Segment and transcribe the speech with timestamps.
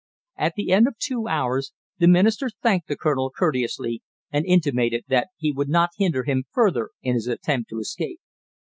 [0.35, 5.27] At the end of two hours the Minister thanked the colonel courteously and intimated that
[5.37, 8.19] he would not hinder him further in his attempt to escape.